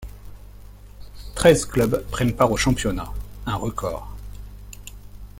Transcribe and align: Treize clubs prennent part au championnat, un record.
Treize 1.35 1.63
clubs 1.63 1.99
prennent 2.09 2.35
part 2.35 2.51
au 2.51 2.57
championnat, 2.57 3.13
un 3.45 3.55
record. 3.55 4.11